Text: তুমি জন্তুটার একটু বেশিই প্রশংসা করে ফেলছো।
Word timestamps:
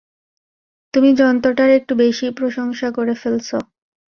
তুমি 0.93 1.09
জন্তুটার 1.13 1.69
একটু 1.69 1.93
বেশিই 1.95 2.31
প্রশংসা 2.31 2.87
করে 2.91 3.13
ফেলছো। 3.15 3.57